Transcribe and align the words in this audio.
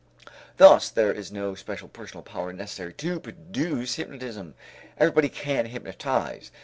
Thus 0.57 0.89
there 0.89 1.13
is 1.13 1.31
no 1.31 1.53
special 1.53 1.87
personal 1.87 2.23
power 2.23 2.51
necessary 2.53 2.91
to 2.93 3.19
produce 3.19 3.97
hypnotism. 3.97 4.55
Everybody 4.97 5.29
can 5.29 5.67
hypnotize. 5.67 6.49